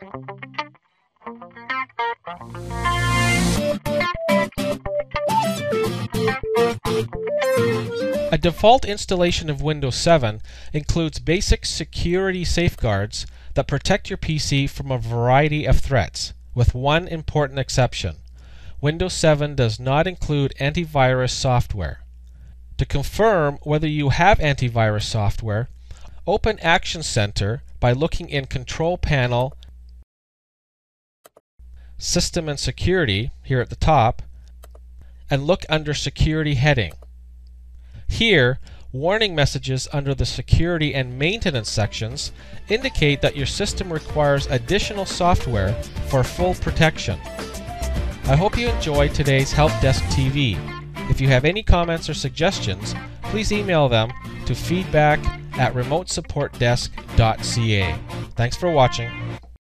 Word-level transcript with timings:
A 0.00 0.04
default 8.40 8.84
installation 8.84 9.50
of 9.50 9.60
Windows 9.60 9.96
7 9.96 10.40
includes 10.72 11.18
basic 11.18 11.66
security 11.66 12.44
safeguards 12.44 13.26
that 13.54 13.66
protect 13.66 14.08
your 14.08 14.18
PC 14.18 14.70
from 14.70 14.92
a 14.92 14.98
variety 14.98 15.66
of 15.66 15.80
threats, 15.80 16.32
with 16.54 16.76
one 16.76 17.08
important 17.08 17.58
exception. 17.58 18.18
Windows 18.80 19.14
7 19.14 19.56
does 19.56 19.80
not 19.80 20.06
include 20.06 20.54
antivirus 20.60 21.30
software. 21.30 22.04
To 22.76 22.86
confirm 22.86 23.58
whether 23.64 23.88
you 23.88 24.10
have 24.10 24.38
antivirus 24.38 25.02
software, 25.02 25.68
open 26.24 26.60
Action 26.60 27.02
Center 27.02 27.64
by 27.80 27.90
looking 27.90 28.28
in 28.28 28.46
Control 28.46 28.96
Panel, 28.96 29.56
System 31.98 32.48
and 32.48 32.58
Security 32.58 33.30
here 33.42 33.60
at 33.60 33.70
the 33.70 33.76
top, 33.76 34.22
and 35.28 35.46
look 35.46 35.66
under 35.68 35.92
Security 35.92 36.54
heading. 36.54 36.92
Here, 38.06 38.58
warning 38.92 39.34
messages 39.34 39.88
under 39.92 40.14
the 40.14 40.24
Security 40.24 40.94
and 40.94 41.18
Maintenance 41.18 41.68
sections 41.68 42.32
indicate 42.68 43.20
that 43.20 43.36
your 43.36 43.46
system 43.46 43.92
requires 43.92 44.46
additional 44.46 45.04
software 45.04 45.74
for 46.08 46.24
full 46.24 46.54
protection. 46.54 47.18
I 48.24 48.36
hope 48.36 48.56
you 48.56 48.68
enjoyed 48.68 49.14
today's 49.14 49.52
Help 49.52 49.72
Desk 49.80 50.02
TV. 50.04 50.56
If 51.10 51.20
you 51.20 51.28
have 51.28 51.44
any 51.44 51.62
comments 51.62 52.08
or 52.08 52.14
suggestions, 52.14 52.94
please 53.24 53.52
email 53.52 53.88
them 53.88 54.10
to 54.46 54.54
feedback 54.54 55.18
at 55.58 55.74
remotesupportdesk.ca. 55.74 57.98
Thanks 58.36 58.56
for 58.56 58.70
watching. 58.70 59.10